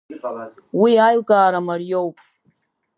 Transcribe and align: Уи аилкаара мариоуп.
Уи 0.81 0.91
аилкаара 1.05 1.59
мариоуп. 1.67 2.17